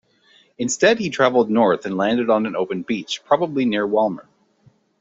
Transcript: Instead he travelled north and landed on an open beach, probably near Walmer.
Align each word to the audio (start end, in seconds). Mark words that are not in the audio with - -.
Instead 0.57 0.97
he 0.97 1.11
travelled 1.11 1.51
north 1.51 1.85
and 1.85 1.95
landed 1.95 2.27
on 2.27 2.47
an 2.47 2.55
open 2.55 2.81
beach, 2.81 3.21
probably 3.23 3.65
near 3.65 3.85
Walmer. 3.85 4.25